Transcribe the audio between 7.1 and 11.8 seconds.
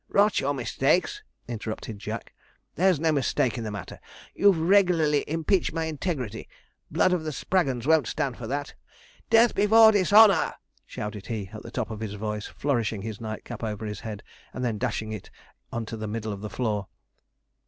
of the Spraggons won't stand that. "Death before Dishonour!"' shouted he, at the